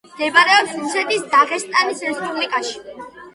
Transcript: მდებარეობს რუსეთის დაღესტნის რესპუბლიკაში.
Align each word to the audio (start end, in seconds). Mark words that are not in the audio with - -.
მდებარეობს 0.11 0.71
რუსეთის 0.77 1.27
დაღესტნის 1.33 2.03
რესპუბლიკაში. 2.07 2.75